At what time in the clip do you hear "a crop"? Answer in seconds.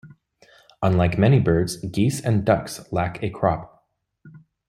3.21-3.85